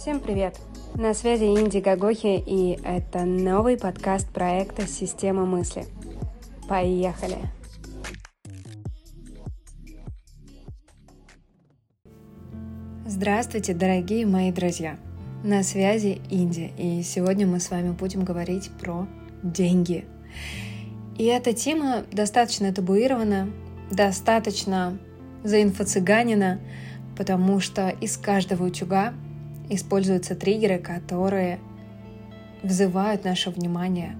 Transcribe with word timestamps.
Всем 0.00 0.18
привет! 0.18 0.58
На 0.94 1.12
связи 1.12 1.44
Инди 1.44 1.76
Гагохи, 1.76 2.42
и 2.46 2.80
это 2.82 3.26
новый 3.26 3.76
подкаст 3.76 4.30
проекта 4.30 4.86
«Система 4.86 5.44
мысли». 5.44 5.84
Поехали! 6.70 7.36
Здравствуйте, 13.04 13.74
дорогие 13.74 14.24
мои 14.24 14.50
друзья! 14.50 14.96
На 15.44 15.62
связи 15.62 16.22
Инди, 16.30 16.72
и 16.78 17.02
сегодня 17.02 17.46
мы 17.46 17.60
с 17.60 17.70
вами 17.70 17.90
будем 17.90 18.24
говорить 18.24 18.70
про 18.80 19.06
деньги. 19.42 20.06
И 21.18 21.24
эта 21.26 21.52
тема 21.52 22.04
достаточно 22.10 22.72
табуирована, 22.72 23.50
достаточно 23.90 24.96
заинфо-цыганина, 25.44 26.58
потому 27.18 27.60
что 27.60 27.90
из 27.90 28.16
каждого 28.16 28.64
утюга 28.64 29.12
используются 29.70 30.34
триггеры, 30.34 30.78
которые 30.78 31.58
вызывают 32.62 33.24
наше 33.24 33.50
внимание. 33.50 34.16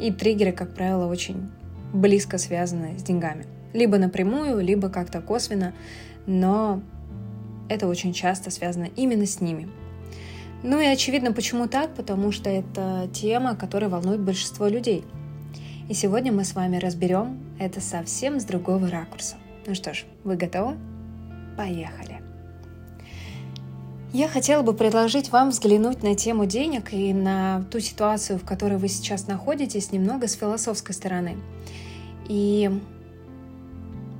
И 0.00 0.10
триггеры, 0.12 0.52
как 0.52 0.74
правило, 0.74 1.06
очень 1.06 1.50
близко 1.92 2.38
связаны 2.38 2.98
с 2.98 3.02
деньгами. 3.02 3.46
Либо 3.72 3.98
напрямую, 3.98 4.60
либо 4.60 4.88
как-то 4.88 5.20
косвенно, 5.20 5.74
но 6.26 6.80
это 7.68 7.86
очень 7.86 8.12
часто 8.12 8.50
связано 8.50 8.88
именно 8.96 9.26
с 9.26 9.40
ними. 9.40 9.68
Ну 10.62 10.80
и 10.80 10.86
очевидно, 10.86 11.32
почему 11.32 11.68
так, 11.68 11.94
потому 11.94 12.32
что 12.32 12.50
это 12.50 13.08
тема, 13.12 13.54
которая 13.54 13.90
волнует 13.90 14.20
большинство 14.20 14.66
людей. 14.66 15.04
И 15.88 15.94
сегодня 15.94 16.32
мы 16.32 16.44
с 16.44 16.54
вами 16.54 16.76
разберем 16.76 17.38
это 17.58 17.80
совсем 17.80 18.40
с 18.40 18.44
другого 18.44 18.90
ракурса. 18.90 19.36
Ну 19.66 19.74
что 19.74 19.94
ж, 19.94 20.04
вы 20.24 20.36
готовы? 20.36 20.76
Поехали! 21.56 22.17
Я 24.12 24.26
хотела 24.28 24.62
бы 24.62 24.72
предложить 24.72 25.30
вам 25.30 25.50
взглянуть 25.50 26.02
на 26.02 26.14
тему 26.14 26.46
денег 26.46 26.94
и 26.94 27.12
на 27.12 27.64
ту 27.70 27.78
ситуацию, 27.78 28.38
в 28.38 28.44
которой 28.44 28.78
вы 28.78 28.88
сейчас 28.88 29.26
находитесь, 29.26 29.92
немного 29.92 30.28
с 30.28 30.32
философской 30.32 30.94
стороны. 30.94 31.36
И 32.26 32.70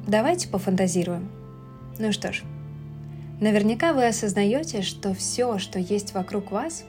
давайте 0.07 0.49
пофантазируем. 0.49 1.31
Ну 1.99 2.13
что 2.13 2.35
ж, 2.35 2.43
наверняка 3.41 3.95
вы 3.95 4.07
осознаете, 4.07 4.83
что 4.83 5.15
все, 5.15 5.59
что 5.59 5.79
есть 5.79 6.13
вокруг 6.13 6.51
вас, 6.51 6.85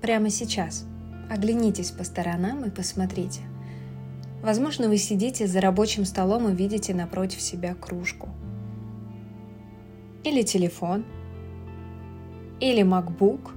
прямо 0.00 0.30
сейчас. 0.30 0.84
Оглянитесь 1.30 1.90
по 1.90 2.04
сторонам 2.04 2.64
и 2.64 2.70
посмотрите. 2.70 3.40
Возможно, 4.42 4.88
вы 4.88 4.96
сидите 4.96 5.46
за 5.46 5.60
рабочим 5.60 6.06
столом 6.06 6.48
и 6.48 6.54
видите 6.54 6.94
напротив 6.94 7.42
себя 7.42 7.74
кружку– 7.74 8.30
или 10.22 10.42
телефон, 10.42 11.06
или 12.60 12.82
MacBook, 12.82 13.50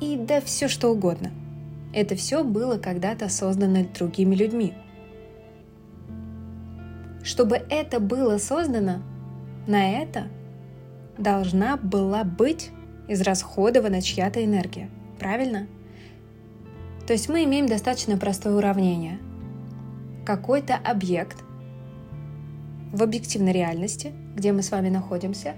и 0.00 0.16
да 0.16 0.40
все 0.40 0.68
что 0.68 0.90
угодно. 0.90 1.30
Это 1.92 2.14
все 2.14 2.44
было 2.44 2.76
когда-то 2.76 3.28
создано 3.28 3.86
другими 3.94 4.34
людьми. 4.34 4.74
Чтобы 7.22 7.56
это 7.56 7.98
было 7.98 8.38
создано, 8.38 9.02
на 9.66 9.90
это 9.90 10.28
должна 11.18 11.76
была 11.76 12.22
быть 12.24 12.70
израсходована 13.08 14.02
чья-то 14.02 14.44
энергия. 14.44 14.90
Правильно? 15.18 15.66
То 17.06 17.14
есть 17.14 17.28
мы 17.28 17.44
имеем 17.44 17.66
достаточно 17.66 18.18
простое 18.18 18.54
уравнение. 18.54 19.18
Какой-то 20.24 20.74
объект 20.76 21.42
в 22.92 23.02
объективной 23.02 23.52
реальности, 23.52 24.12
где 24.34 24.52
мы 24.52 24.62
с 24.62 24.70
вами 24.70 24.88
находимся, 24.88 25.54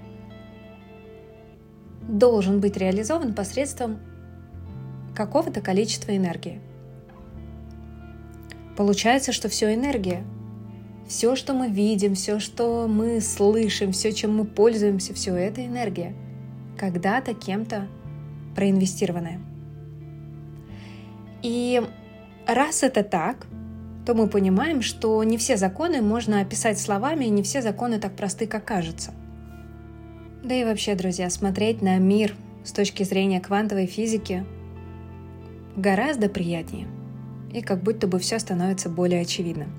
должен 2.17 2.59
быть 2.59 2.77
реализован 2.77 3.33
посредством 3.33 3.99
какого-то 5.15 5.61
количества 5.61 6.15
энергии. 6.15 6.61
Получается, 8.75 9.31
что 9.31 9.49
все 9.49 9.73
энергия. 9.73 10.23
Все, 11.07 11.35
что 11.35 11.53
мы 11.53 11.69
видим, 11.69 12.13
все, 12.13 12.39
что 12.39 12.87
мы 12.87 13.19
слышим, 13.19 13.91
все, 13.91 14.13
чем 14.13 14.37
мы 14.37 14.45
пользуемся, 14.45 15.13
все 15.13 15.35
это 15.35 15.65
энергия. 15.65 16.13
Когда-то 16.77 17.33
кем-то 17.33 17.87
проинвестированная. 18.55 19.39
И 21.41 21.81
раз 22.47 22.83
это 22.83 23.03
так, 23.03 23.47
то 24.05 24.13
мы 24.13 24.27
понимаем, 24.27 24.81
что 24.81 25.23
не 25.23 25.37
все 25.37 25.57
законы 25.57 26.01
можно 26.01 26.41
описать 26.41 26.79
словами, 26.79 27.25
и 27.25 27.29
не 27.29 27.43
все 27.43 27.61
законы 27.61 27.99
так 27.99 28.15
просты, 28.15 28.47
как 28.47 28.65
кажется. 28.65 29.13
Да 30.43 30.55
и 30.55 30.63
вообще, 30.63 30.95
друзья, 30.95 31.29
смотреть 31.29 31.81
на 31.81 31.97
мир 31.97 32.35
с 32.63 32.71
точки 32.71 33.03
зрения 33.03 33.39
квантовой 33.39 33.85
физики 33.85 34.45
гораздо 35.75 36.29
приятнее. 36.29 36.87
И 37.53 37.61
как 37.61 37.83
будто 37.83 38.07
бы 38.07 38.19
все 38.19 38.39
становится 38.39 38.89
более 38.89 39.21
очевидным. 39.21 39.69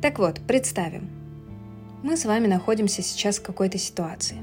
Так 0.00 0.18
вот, 0.18 0.40
представим. 0.40 1.08
Мы 2.02 2.16
с 2.16 2.24
вами 2.24 2.46
находимся 2.46 3.02
сейчас 3.02 3.38
в 3.38 3.42
какой-то 3.42 3.78
ситуации. 3.78 4.38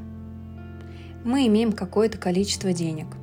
Мы 1.24 1.48
имеем 1.48 1.72
какое-то 1.72 2.18
количество 2.18 2.74
денег– 2.74 3.08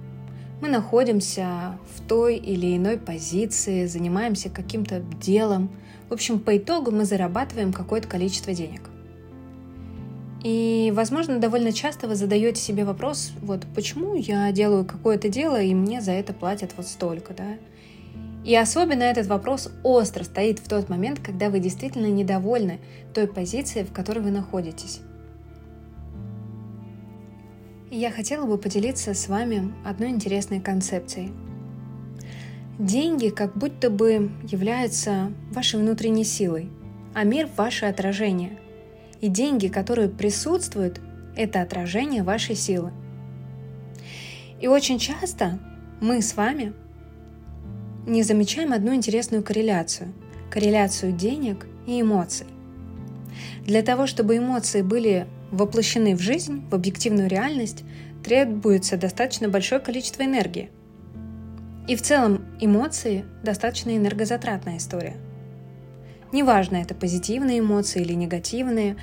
мы 0.63 0.69
находимся 0.69 1.77
в 1.97 2.07
той 2.07 2.37
или 2.37 2.77
иной 2.77 2.97
позиции, 2.97 3.87
занимаемся 3.87 4.49
каким-то 4.49 5.01
делом. 5.21 5.73
В 6.09 6.13
общем, 6.13 6.39
по 6.39 6.57
итогу 6.57 6.93
мы 6.93 7.05
зарабатываем 7.05 7.73
какое-то 7.73 8.07
количество 8.07 8.55
денег. 8.55 8.83
И, 10.43 10.93
возможно, 10.95 11.39
довольно 11.39 11.73
часто 11.73 12.09
вы 12.09 12.17
задаете 12.17 12.61
себе 12.61 12.85
вопрос, 12.85 13.33
вот 13.43 13.65
почему 13.77 14.17
я 14.17 14.51
делаю 14.51 14.85
какое-то 14.85 15.29
дело, 15.29 15.61
и 15.61 15.73
мне 15.73 16.01
за 16.01 16.13
это 16.13 16.33
платят 16.33 16.73
вот 16.77 16.87
столько, 16.87 17.33
да? 17.33 17.59
И 18.45 18.57
особенно 18.57 19.05
этот 19.05 19.29
вопрос 19.29 19.71
остро 19.85 20.25
стоит 20.25 20.59
в 20.59 20.69
тот 20.69 20.89
момент, 20.89 21.21
когда 21.21 21.49
вы 21.49 21.61
действительно 21.61 22.07
недовольны 22.07 22.81
той 23.15 23.29
позицией, 23.29 23.85
в 23.85 23.93
которой 23.93 24.19
вы 24.19 24.33
находитесь. 24.33 25.01
И 27.93 27.97
я 27.97 28.11
хотела 28.11 28.45
бы 28.45 28.59
поделиться 28.59 29.15
с 29.15 29.29
вами 29.29 29.73
одной 29.85 30.11
интересной 30.11 30.61
концепцией. 30.61 31.31
Деньги 32.81 33.29
как 33.29 33.57
будто 33.57 33.91
бы 33.91 34.33
являются 34.51 35.31
вашей 35.53 35.79
внутренней 35.79 36.25
силой, 36.25 36.69
а 37.15 37.23
мир– 37.23 37.49
ваше 37.57 37.87
отражение. 37.87 38.59
И 39.23 39.29
деньги, 39.29 39.69
которые 39.69 40.09
присутствуют, 40.09 41.01
это 41.37 41.63
отражение 41.63 42.25
вашей 42.25 42.57
силы. 42.57 42.93
И 44.61 44.67
очень 44.67 44.99
часто 44.99 45.61
мы 46.01 46.21
с 46.21 46.37
вами 46.37 46.73
не 48.05 48.25
замечаем 48.25 48.73
одну 48.73 48.95
интересную 48.95 49.45
корреляцию. 49.45 50.13
Корреляцию 50.51 51.13
денег 51.13 51.67
и 51.87 52.01
эмоций. 52.01 52.47
Для 53.65 53.83
того, 53.83 54.09
чтобы 54.09 54.37
эмоции 54.37 54.83
были 54.83 55.29
воплощены 55.53 56.17
в 56.17 56.21
жизнь, 56.21 56.67
в 56.69 56.75
объективную 56.75 57.29
реальность, 57.29 57.85
требуется 58.25 58.97
достаточно 58.97 59.49
большое 59.49 59.81
количество 59.81 60.25
энергии. 60.25 60.71
И 61.87 61.95
в 61.95 62.03
целом 62.03 62.45
эмоции– 62.61 63.25
достаточно 63.45 63.97
энергозатратная 63.97 64.79
история. 64.79 65.17
Неважно, 66.33 66.77
это 66.77 66.95
позитивные 66.95 67.61
эмоции 67.61 68.01
или 68.01 68.15
негативные, 68.15 68.97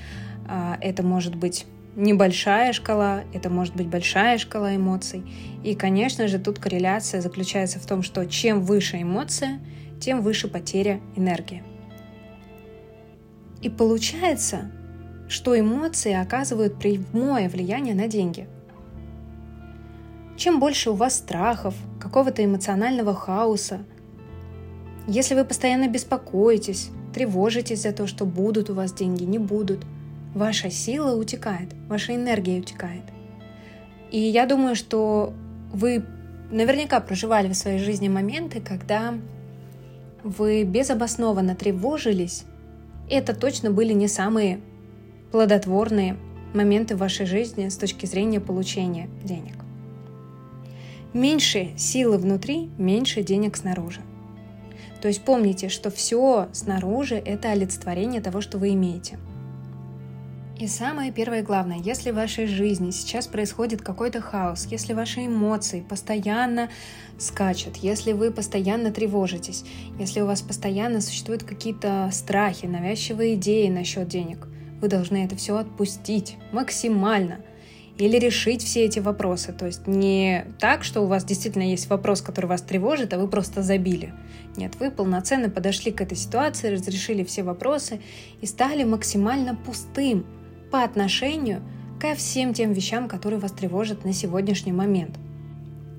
а, 0.47 0.77
это 0.81 1.03
может 1.03 1.35
быть 1.35 1.67
небольшая 1.95 2.73
шкала, 2.73 3.23
это 3.33 3.49
может 3.49 3.75
быть 3.75 3.87
большая 3.87 4.37
шкала 4.39 4.75
эмоций. 4.75 5.23
И, 5.63 5.75
конечно 5.75 6.27
же, 6.27 6.39
тут 6.39 6.57
корреляция 6.57 7.21
заключается 7.21 7.79
в 7.79 7.85
том, 7.85 8.01
что 8.01 8.25
чем 8.25 8.61
выше 8.61 9.01
эмоция, 9.01 9.59
тем 9.99 10.21
выше 10.21 10.47
потеря 10.47 11.01
энергии. 11.15 11.63
И 13.61 13.69
получается, 13.69 14.71
что 15.27 15.59
эмоции 15.59 16.13
оказывают 16.13 16.79
прямое 16.79 17.49
влияние 17.49 17.93
на 17.93 18.07
деньги. 18.07 18.47
Чем 20.37 20.59
больше 20.59 20.91
у 20.91 20.93
вас 20.93 21.17
страхов, 21.17 21.75
какого-то 21.99 22.43
эмоционального 22.43 23.13
хаоса, 23.13 23.81
если 25.05 25.35
вы 25.35 25.43
постоянно 25.43 25.89
беспокоитесь, 25.89 26.91
тревожитесь 27.13 27.83
за 27.83 27.91
то, 27.91 28.07
что 28.07 28.25
будут 28.25 28.69
у 28.69 28.73
вас 28.73 28.93
деньги, 28.93 29.23
не 29.23 29.39
будут, 29.39 29.85
ваша 30.33 30.69
сила 30.69 31.15
утекает, 31.15 31.69
ваша 31.87 32.15
энергия 32.15 32.59
утекает. 32.59 33.03
И 34.11 34.19
я 34.19 34.45
думаю, 34.45 34.75
что 34.75 35.33
вы 35.71 36.03
наверняка 36.51 36.99
проживали 36.99 37.49
в 37.49 37.55
своей 37.55 37.79
жизни 37.79 38.09
моменты, 38.09 38.59
когда 38.61 39.15
вы 40.23 40.63
безобоснованно 40.63 41.55
тревожились. 41.55 42.43
Это 43.09 43.35
точно 43.35 43.71
были 43.71 43.93
не 43.93 44.07
самые 44.07 44.59
плодотворные 45.31 46.17
моменты 46.53 46.95
в 46.95 46.99
вашей 46.99 47.25
жизни 47.25 47.69
с 47.69 47.77
точки 47.77 48.05
зрения 48.05 48.39
получения 48.39 49.09
денег. 49.23 49.55
Меньше 51.13 51.69
силы 51.77 52.17
внутри, 52.17 52.69
меньше 52.77 53.23
денег 53.23 53.57
снаружи. 53.57 54.01
То 55.01 55.07
есть 55.07 55.23
помните, 55.23 55.69
что 55.69 55.89
все 55.89 56.49
снаружи– 56.51 57.15
это 57.25 57.51
олицетворение 57.51 58.21
того, 58.21 58.41
что 58.41 58.57
вы 58.57 58.73
имеете. 58.73 59.17
И 60.59 60.67
самое 60.67 61.13
первое 61.13 61.41
главное, 61.41 61.77
если 61.77 62.11
в 62.11 62.15
вашей 62.15 62.45
жизни 62.45 62.91
сейчас 62.91 63.27
происходит 63.27 63.81
какой-то 63.81 64.19
хаос, 64.19 64.67
если 64.69 64.91
ваши 64.91 65.25
эмоции 65.25 65.79
постоянно 65.79 66.69
скачут, 67.17 67.77
если 67.77 68.11
вы 68.11 68.29
постоянно 68.29 68.91
тревожитесь, 68.91 69.63
если 69.97 70.19
у 70.19 70.25
вас 70.25 70.41
постоянно 70.41 70.99
существуют 70.99 71.43
какие-то 71.43 72.09
страхи, 72.11 72.65
навязчивые 72.65 73.35
идеи 73.35 73.69
насчет 73.69 74.09
денег, 74.09 74.49
вы 74.81 74.89
должны 74.89 75.23
это 75.23 75.37
все 75.37 75.55
отпустить 75.55 76.35
максимально 76.51 77.39
или 77.99 78.17
решить 78.17 78.63
все 78.63 78.85
эти 78.85 78.99
вопросы. 78.99 79.53
То 79.53 79.67
есть 79.67 79.85
не 79.85 80.45
так, 80.59 80.83
что 80.83 81.01
у 81.01 81.05
вас 81.05 81.23
действительно 81.23 81.69
есть 81.69 81.89
вопрос, 81.89 82.21
который 82.21 82.47
вас 82.47 82.61
тревожит, 82.61 83.13
а 83.13 83.19
вы 83.19 83.27
просто 83.27 83.61
забили. 83.61 84.13
Нет, 84.57 84.73
вы 84.79 84.89
полноценно 84.89 85.49
подошли 85.49 85.91
к 85.91 86.01
этой 86.01 86.17
ситуации, 86.17 86.73
разрешили 86.73 87.23
все 87.23 87.43
вопросы 87.43 88.01
и 88.41 88.45
стали 88.47 88.83
максимально 88.83 89.55
пустым– 89.55 90.25
по 90.71 90.83
отношению 90.83 91.61
ко 91.99 92.15
всем 92.15 92.53
тем 92.53 92.73
вещам, 92.73 93.07
которые 93.07 93.39
вас 93.39 93.51
тревожат 93.51 94.05
на 94.05 94.13
сегодняшний 94.13 94.71
момент. 94.71 95.17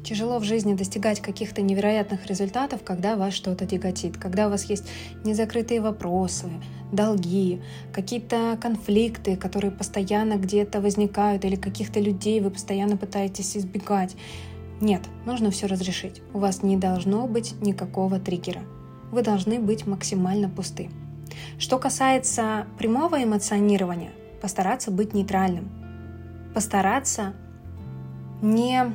Тяжело 0.05 0.39
в 0.39 0.45
жизни 0.45 0.75
достигать 0.75 1.21
каких-то 1.21 1.61
невероятных 1.61 2.27
результатов, 2.27 2.81
когда 2.83 3.17
вас 3.17 3.35
что-то 3.35 3.67
тяготит, 3.67 4.17
когда 4.17 4.47
у 4.47 4.51
вас 4.51 4.65
есть 4.65 4.89
незакрытые 5.25 5.81
вопросы, 5.83 6.49
долги, 6.91 7.61
какие-то 7.93 8.59
конфликты, 8.61 9.37
которые 9.37 9.71
постоянно 9.71 10.37
где-то 10.37 10.81
возникают, 10.81 11.45
или 11.45 11.57
каких-то 11.57 12.01
людей 12.01 12.41
вы 12.41 12.51
постоянно 12.51 12.97
пытаетесь 12.97 13.57
избегать. 13.57 14.17
Нет, 14.81 15.03
нужно 15.27 15.51
все 15.51 15.67
разрешить. 15.67 16.23
У 16.33 16.39
вас 16.39 16.63
не 16.63 16.79
должно 16.79 17.27
быть 17.27 17.61
никакого 17.61 18.19
триггера. 18.19 18.63
Вы 19.13 19.23
должны 19.23 19.59
быть 19.59 19.87
максимально 19.87 20.49
пусты. 20.49 20.89
Что 21.59 21.79
касается 21.79 22.67
прямого 22.79 23.23
эмоционирования, 23.23 24.13
постараться 24.41 24.91
быть 24.91 25.13
нейтральным, 25.13 25.71
постараться 26.55 27.35
не 28.41 28.95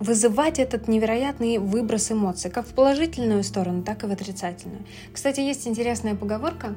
вызывать 0.00 0.58
этот 0.58 0.88
невероятный 0.88 1.58
выброс 1.58 2.10
эмоций, 2.10 2.50
как 2.50 2.66
в 2.66 2.74
положительную 2.74 3.44
сторону, 3.44 3.82
так 3.82 4.04
и 4.04 4.06
в 4.06 4.10
отрицательную. 4.12 4.82
Кстати, 5.12 5.40
есть 5.40 5.66
интересная 5.66 6.14
поговорка. 6.14 6.74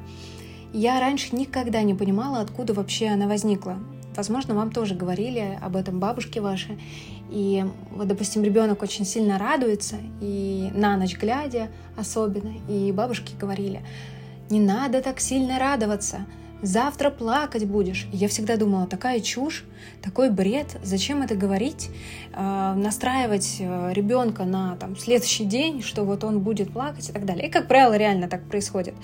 Я 0.72 1.00
раньше 1.00 1.34
никогда 1.34 1.82
не 1.82 1.94
понимала, 1.94 2.40
откуда 2.40 2.74
вообще 2.74 3.08
она 3.08 3.26
возникла. 3.26 3.78
Возможно, 4.16 4.54
вам 4.54 4.70
тоже 4.70 4.94
говорили 4.94 5.58
об 5.62 5.76
этом 5.76 6.00
бабушки 6.00 6.38
ваши. 6.40 6.78
И 7.30 7.64
вот, 7.90 8.08
допустим, 8.08 8.42
ребенок 8.42 8.82
очень 8.82 9.04
сильно 9.04 9.38
радуется, 9.38 9.96
и 10.20 10.70
на 10.74 10.96
ночь 10.96 11.16
глядя 11.16 11.68
особенно, 11.96 12.52
и 12.68 12.90
бабушки 12.90 13.34
говорили, 13.38 13.82
не 14.50 14.60
надо 14.60 15.02
так 15.02 15.20
сильно 15.20 15.58
радоваться, 15.58 16.26
завтра 16.62 17.10
плакать 17.10 17.66
будешь. 17.66 18.06
Я 18.12 18.28
всегда 18.28 18.56
думала, 18.56 18.86
такая 18.86 19.20
чушь, 19.20 19.64
такой 20.02 20.30
бред, 20.30 20.76
зачем 20.82 21.22
это 21.22 21.34
говорить, 21.34 21.90
э, 22.34 22.74
настраивать 22.74 23.56
э, 23.60 23.92
ребенка 23.92 24.44
на 24.44 24.76
там, 24.76 24.96
следующий 24.96 25.44
день, 25.44 25.82
что 25.82 26.04
вот 26.04 26.24
он 26.24 26.40
будет 26.40 26.72
плакать 26.72 27.08
и 27.08 27.12
так 27.12 27.24
далее. 27.24 27.48
И, 27.48 27.50
как 27.50 27.68
правило, 27.68 27.96
реально 27.96 28.28
так 28.28 28.44
происходит. 28.44 28.94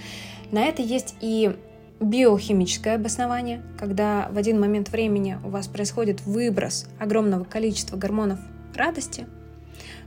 На 0.51 0.65
это 0.65 0.83
есть 0.83 1.15
и 1.21 1.56
биохимическое 2.01 2.97
обоснование, 2.97 3.62
когда 3.79 4.29
в 4.31 4.39
один 4.39 4.61
момент 4.61 4.91
времени 4.91 5.39
у 5.45 5.49
вас 5.49 5.69
происходит 5.69 6.23
выброс 6.23 6.87
огромного 6.99 7.45
количества 7.45 7.97
гормонов 7.97 8.39
радости. 8.75 9.27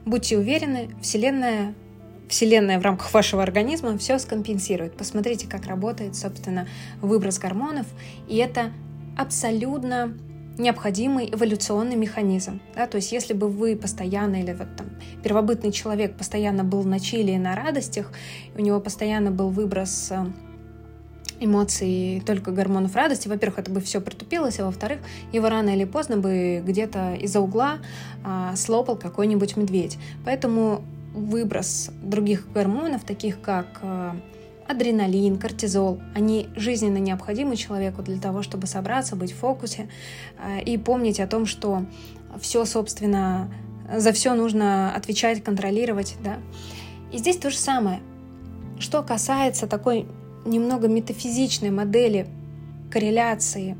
Будьте 0.06 0.38
уверены, 0.38 0.90
Вселенная 1.02 1.74
Вселенная 2.30 2.80
в 2.80 2.82
рамках 2.84 3.14
вашего 3.14 3.42
организма 3.42 3.98
все 3.98 4.20
скомпенсирует. 4.20 4.98
Посмотрите, 4.98 5.48
как 5.48 5.66
работает, 5.66 6.16
собственно, 6.16 6.68
выброс 7.02 7.40
гормонов. 7.40 7.86
И 8.28 8.38
это 8.38 8.72
абсолютно 9.18 10.14
необходимый 10.58 11.30
эволюционный 11.32 11.96
механизм. 11.96 12.60
Да? 12.76 12.88
То 12.88 12.98
есть 12.98 13.12
если 13.12 13.34
бы 13.34 13.48
вы 13.48 13.76
постоянно, 13.76 14.42
или 14.42 14.54
вот 14.54 14.68
там 14.76 14.88
первобытный 15.24 15.72
человек 15.72 16.18
постоянно 16.18 16.64
был 16.64 16.84
на 16.84 17.00
чили 17.00 17.32
и 17.32 17.38
на 17.38 17.56
радостях, 17.56 18.12
у 18.56 18.62
него 18.62 18.80
постоянно 18.80 19.32
был 19.32 19.50
выброс 19.50 20.12
э, 20.12 20.26
эмоций 21.40 22.24
только 22.26 22.52
гормонов 22.52 22.96
радости, 22.96 23.28
во-первых, 23.28 23.60
это 23.60 23.72
бы 23.72 23.82
все 23.82 24.02
притупилось, 24.02 24.60
а 24.60 24.66
во-вторых, 24.66 25.00
его 25.32 25.50
рано 25.50 25.70
или 25.70 25.86
поздно 25.86 26.18
бы 26.18 26.64
где-то 26.66 27.16
из-за 27.16 27.40
угла 27.40 27.78
а, 28.24 28.56
слопал 28.56 28.96
какой-нибудь 28.96 29.58
медведь. 29.58 29.98
Поэтому 30.26 30.82
выброс 31.18 31.90
других 32.02 32.52
гормонов, 32.52 33.04
таких 33.04 33.42
как 33.42 33.80
э, 33.82 34.12
адреналин, 34.68 35.38
кортизол, 35.38 36.00
они 36.14 36.50
жизненно 36.56 36.98
необходимы 36.98 37.56
человеку 37.56 38.02
для 38.04 38.20
того, 38.20 38.44
чтобы 38.44 38.68
собраться, 38.68 39.16
быть 39.16 39.32
в 39.32 39.38
фокусе 39.38 39.90
э, 40.38 40.62
и 40.62 40.78
помнить 40.78 41.20
о 41.20 41.28
том, 41.28 41.46
что 41.46 41.86
все, 42.40 42.66
собственно, 42.66 43.50
за 43.94 44.12
все 44.12 44.34
нужно 44.34 44.94
отвечать, 44.94 45.44
контролировать, 45.44 46.16
да. 46.24 46.38
И 47.12 47.18
здесь 47.18 47.38
то 47.38 47.50
же 47.50 47.58
самое. 47.58 48.02
Что 48.80 49.02
касается 49.02 49.66
такой 49.66 50.06
немного 50.46 50.88
метафизичной 50.88 51.72
модели 51.72 52.28
корреляции, 52.92 53.78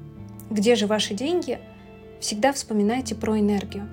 где 0.50 0.76
же 0.76 0.88
ваши 0.88 1.14
деньги, 1.14 1.60
всегда 2.20 2.54
вспоминайте 2.54 3.16
про 3.16 3.40
энергию. 3.40 3.88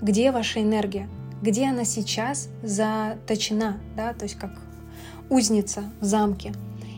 Где 0.00 0.32
ваша 0.32 0.60
энергия? 0.60 1.08
Где 1.42 1.68
она 1.68 1.84
сейчас 1.84 2.48
заточена, 2.62 3.78
да, 3.96 4.14
то 4.14 4.24
есть 4.24 4.36
как 4.36 4.52
узница 5.28 5.84
в 6.00 6.04
замке. 6.04 6.52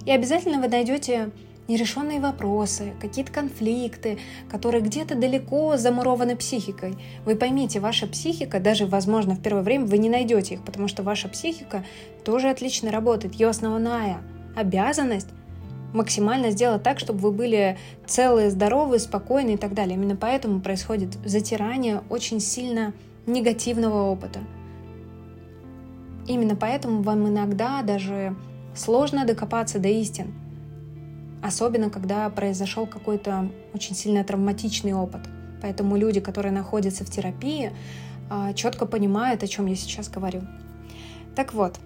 И 0.04 0.10
обязательно 0.10 0.60
вы 0.60 0.68
найдете 0.68 1.30
нерешенные 1.66 2.20
вопросы, 2.20 2.92
какие-то 3.00 3.32
конфликты, 3.32 4.18
которые 4.50 4.82
где-то 4.82 5.14
далеко 5.14 5.76
замурованы 5.78 6.36
психикой. 6.36 6.98
Вы 7.24 7.36
поймите, 7.36 7.80
ваша 7.80 8.06
психика, 8.06 8.60
даже, 8.60 8.86
возможно, 8.86 9.34
в 9.34 9.40
первое 9.40 9.62
время 9.62 9.86
вы 9.86 9.96
не 9.96 10.10
найдете 10.10 10.54
их, 10.54 10.64
потому 10.64 10.88
что 10.88 11.02
ваша 11.02 11.28
психика 11.28 11.84
тоже 12.22 12.50
отлично 12.50 12.90
работает. 12.90 13.34
Ее 13.34 13.48
основная 13.48 14.18
обязанность 14.54 15.28
максимально 15.94 16.50
сделать 16.50 16.82
так, 16.82 16.98
чтобы 16.98 17.20
вы 17.20 17.32
были 17.32 17.78
целые, 18.06 18.50
здоровые, 18.50 19.00
спокойные 19.00 19.54
и 19.54 19.58
так 19.58 19.72
далее. 19.72 19.96
Именно 19.96 20.16
поэтому 20.16 20.60
происходит 20.60 21.14
затирание 21.24 22.02
очень 22.10 22.40
сильно 22.40 22.92
негативного 23.26 24.10
опыта. 24.10 24.40
Именно 26.26 26.56
поэтому 26.56 27.02
вам 27.02 27.28
иногда 27.28 27.82
даже 27.82 28.34
сложно 28.74 29.26
докопаться 29.26 29.78
до 29.78 29.88
истин, 29.88 30.32
особенно 31.42 31.90
когда 31.90 32.28
произошел 32.30 32.86
какой-то 32.86 33.50
очень 33.72 33.94
сильно 33.94 34.24
травматичный 34.24 34.94
опыт. 34.94 35.20
Поэтому 35.60 35.96
люди, 35.96 36.20
которые 36.20 36.52
находятся 36.52 37.04
в 37.04 37.10
терапии, 37.10 37.72
а, 38.30 38.52
четко 38.52 38.86
понимают, 38.86 39.42
о 39.42 39.46
чем 39.46 39.66
я 39.66 39.76
сейчас 39.76 40.08
говорю. 40.08 40.42
Так 41.36 41.52
вот, 41.52 41.78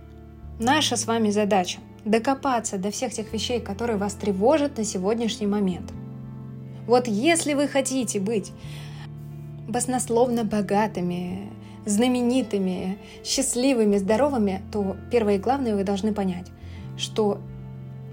наша 0.59 0.97
с 0.97 1.07
вами 1.07 1.31
задача 1.31 1.79
докопаться 2.05 2.79
до 2.79 2.91
всех 2.91 3.13
тех 3.13 3.33
вещей, 3.33 3.61
которые 3.61 3.97
вас 3.97 4.15
тревожат 4.15 4.79
на 4.79 4.85
сегодняшний 4.85 5.47
момент. 5.47 5.93
Вот 6.87 7.07
если 7.07 7.55
вы 7.55 7.69
хотите 7.69 8.19
быть 8.19 8.53
баснословно 9.69 10.45
богатыми, 10.45 11.51
знаменитыми, 11.87 12.99
счастливыми, 13.25 13.99
здоровыми, 13.99 14.63
то 14.73 14.97
первое 15.11 15.37
и 15.37 15.39
главное 15.39 15.77
вы 15.77 15.85
должны 15.85 16.13
понять, 16.13 16.47
что 16.97 17.41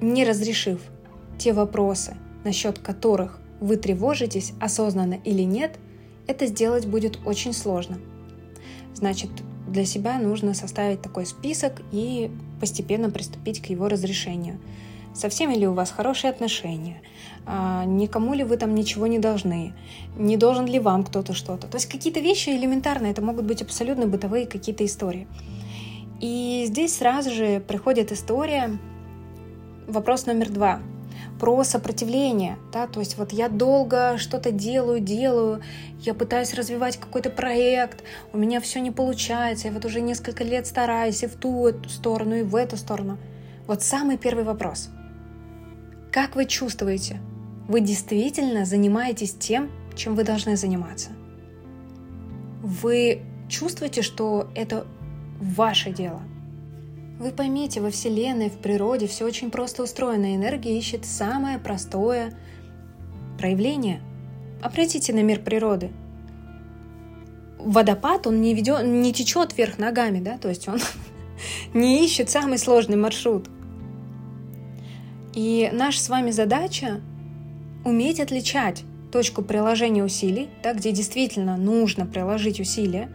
не 0.01 0.23
разрешив 0.23 0.81
те 1.37 1.53
вопросы, 1.53 2.15
насчет 2.43 2.79
которых 2.79 3.39
вы 3.59 3.77
тревожитесь, 3.77 4.53
осознанно 4.59 5.15
или 5.23 5.41
нет, 5.41 5.79
это 6.27 6.45
сделать 6.45 6.85
будет 6.85 7.19
очень 7.25 7.53
сложно. 7.53 7.97
Значит, 8.93 9.29
для 9.67 9.85
себя 9.85 10.19
нужно 10.19 10.53
составить 10.53 11.01
такой 11.01 11.25
список 11.25 11.81
и 11.91 12.31
постепенно 12.59 13.09
приступить 13.09 13.61
к 13.61 13.67
его 13.67 13.87
разрешению. 13.87 14.59
Со 15.15 15.29
всеми 15.29 15.55
ли 15.55 15.65
у 15.65 15.73
вас 15.73 15.91
хорошие 15.91 16.29
отношения? 16.29 17.01
А, 17.45 17.85
никому 17.85 18.33
ли 18.33 18.43
вы 18.43 18.57
там 18.57 18.75
ничего 18.75 19.07
не 19.07 19.17
должны? 19.17 19.73
Не 20.17 20.35
должен 20.35 20.65
ли 20.65 20.77
вам 20.77 21.05
кто-то 21.05 21.33
что-то? 21.33 21.67
То 21.67 21.77
есть 21.77 21.87
какие-то 21.87 22.19
вещи 22.19 22.49
элементарные, 22.49 23.13
это 23.13 23.21
могут 23.21 23.45
быть 23.45 23.61
абсолютно 23.61 24.07
бытовые 24.07 24.45
какие-то 24.45 24.85
истории. 24.85 25.27
И 26.19 26.65
здесь 26.67 26.97
сразу 26.97 27.31
же 27.31 27.61
приходит 27.61 28.11
история, 28.11 28.77
вопрос 29.87 30.25
номер 30.25 30.49
два, 30.49 30.81
про 31.39 31.63
сопротивление, 31.63 32.57
да, 32.73 32.87
то 32.87 32.99
есть 32.99 33.17
вот 33.17 33.31
я 33.31 33.49
долго 33.49 34.17
что-то 34.17 34.51
делаю, 34.51 34.99
делаю, 34.99 35.61
я 35.99 36.13
пытаюсь 36.13 36.53
развивать 36.53 36.97
какой-то 36.97 37.29
проект, 37.29 38.03
у 38.33 38.37
меня 38.37 38.59
все 38.59 38.79
не 38.79 38.91
получается, 38.91 39.67
я 39.67 39.73
вот 39.73 39.85
уже 39.85 40.01
несколько 40.01 40.43
лет 40.43 40.67
стараюсь 40.67 41.23
и 41.23 41.27
в 41.27 41.35
ту 41.35 41.71
сторону, 41.87 42.35
и 42.35 42.43
в 42.43 42.55
эту 42.55 42.77
сторону. 42.77 43.17
Вот 43.67 43.81
самый 43.81 44.17
первый 44.17 44.43
вопрос– 44.43 44.89
как 46.15 46.37
вы 46.37 46.45
чувствуете? 46.45 47.19
Вы 47.67 47.81
действительно 47.81 48.63
занимаетесь 48.63 49.33
тем, 49.33 49.69
чем 49.97 50.15
вы 50.15 50.23
должны 50.23 50.55
заниматься? 50.55 51.09
Вы 52.63 53.19
чувствуете, 53.49 54.01
что 54.01 54.47
это 54.55 54.87
ваше 55.41 55.91
дело? 55.91 56.21
Вы 57.19 57.31
поймите, 57.31 57.81
во 57.81 57.91
Вселенной, 57.91 58.49
в 58.49 58.59
природе 58.59 59.07
все 59.07 59.25
очень 59.25 59.51
просто 59.51 59.83
устроено. 59.83 60.33
Энергия 60.33 60.77
ищет 60.77 61.05
самое 61.05 61.59
простое, 61.59 62.33
проявление. 63.37 63.99
Обратите 64.63 65.11
на 65.11 65.21
мир 65.21 65.41
природы. 65.41 65.91
Водопад, 67.59 68.25
он 68.25 68.39
не, 68.39 68.53
ведет, 68.53 68.85
не 68.85 69.11
течет 69.11 69.57
вверх 69.57 69.77
ногами, 69.79 70.21
да, 70.21 70.37
то 70.37 70.47
есть 70.47 70.69
он 70.69 70.79
не 71.73 72.05
ищет 72.05 72.29
самый 72.29 72.57
сложный 72.57 72.95
маршрут. 72.95 73.49
И 75.35 75.69
наша 75.71 75.99
с 76.01 76.09
вами 76.09 76.31
задача 76.31 77.01
уметь 77.83 78.19
отличать 78.19 78.83
точку 79.11 79.41
приложения 79.41 80.03
усилий, 80.03 80.49
да, 80.63 80.73
где 80.73 80.91
действительно 80.91 81.57
нужно 81.57 82.05
приложить 82.05 82.59
усилия, 82.59 83.09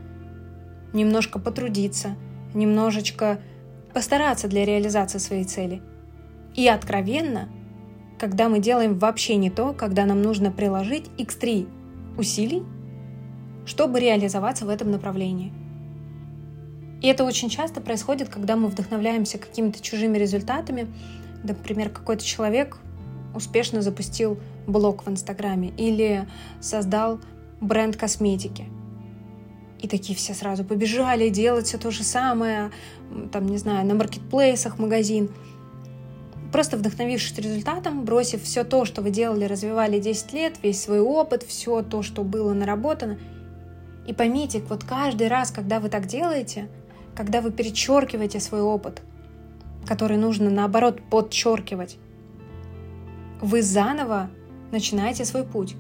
немножко 0.93 1.39
потрудиться, 1.39 2.17
немножечко 2.55 3.41
постараться 3.93 4.49
для 4.49 4.65
реализации 4.65 5.19
своей 5.19 5.45
цели. 5.45 5.83
И 6.55 6.69
откровенно, 6.69 7.49
когда 8.19 8.49
мы 8.49 8.59
делаем 8.61 8.99
вообще 8.99 9.37
не 9.37 9.51
то, 9.51 9.73
когда 9.73 10.05
нам 10.05 10.23
нужно 10.23 10.53
приложить 10.53 11.07
x3 11.17 11.69
усилий, 12.19 12.63
чтобы 13.65 13.99
реализоваться 13.99 14.67
в 14.67 14.69
этом 14.69 14.91
направлении. 14.91 15.53
И 17.01 17.07
это 17.07 17.25
очень 17.25 17.49
часто 17.49 17.81
происходит, 17.81 18.29
когда 18.29 18.57
мы 18.57 18.69
вдохновляемся 18.69 19.39
какими-то 19.39 19.83
чужими 19.83 20.19
результатами. 20.19 20.87
Например, 21.43 21.91
какой-то 21.91 22.25
человек 22.25 22.79
успешно 23.35 23.83
запустил 23.83 24.39
блог 24.67 25.07
в 25.07 25.11
Инстаграме 25.11 25.73
или 25.77 26.29
создал 26.61 27.21
бренд 27.61 27.97
косметики– 27.97 28.67
и 29.83 29.89
такие 29.89 30.17
все 30.17 30.35
сразу 30.35 30.65
побежали 30.65 31.29
делать 31.31 31.67
все 31.67 31.79
то 31.79 31.91
же 31.91 32.03
самое, 32.03 32.71
там, 33.33 33.47
не 33.47 33.57
знаю, 33.57 33.87
на 33.87 33.95
маркетплейсах 33.95 34.79
магазин. 34.79 35.31
Просто 36.53 36.77
вдохновившись 36.77 37.39
результатом, 37.39 38.05
бросив 38.05 38.43
все 38.43 38.65
то, 38.65 38.85
что 38.85 39.03
вы 39.03 39.11
делали, 39.11 39.45
развивали 39.45 39.99
10 39.99 40.33
лет, 40.33 40.55
весь 40.63 40.83
свой 40.83 41.01
опыт, 41.01 41.45
все 41.45 41.83
то, 41.83 42.03
что 42.03 42.23
было 42.25 42.53
наработано. 42.53 43.19
И 44.07 44.13
поймите, 44.13 44.61
вот 44.69 44.85
каждый 44.85 45.29
раз, 45.29 45.51
когда 45.51 45.81
вы 45.81 45.89
так 45.89 46.07
делаете, 46.07 46.69
когда 47.15 47.41
вы 47.41 47.51
перечеркиваете 47.51 48.41
свой 48.41 48.61
опыт, 48.61 49.03
который 49.87 50.17
нужно 50.17 50.51
наоборот 50.51 51.01
подчеркивать, 51.11 51.99
вы 53.41 53.63
заново 53.63 54.31
начинаете 54.71 55.25
свой 55.25 55.45
путь. 55.45 55.75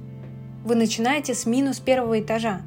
Вы 0.65 0.75
начинаете 0.75 1.35
с 1.35 1.47
минус 1.47 1.79
первого 1.79 2.21
этажа. 2.21 2.63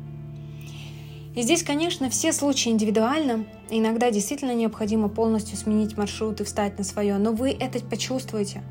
И 1.35 1.41
здесь, 1.41 1.63
конечно, 1.63 2.09
все 2.09 2.31
случаи 2.31 2.69
индивидуально. 2.69 3.45
Иногда 3.69 4.11
действительно 4.11 4.53
необходимо 4.53 5.09
полностью 5.09 5.57
сменить 5.57 5.97
маршрут 5.97 6.41
и 6.41 6.43
встать 6.43 6.77
на 6.77 6.83
свое, 6.83 7.17
но 7.17 7.31
вы 7.31 7.51
это 7.51 7.79
почувствуете, 7.83 8.61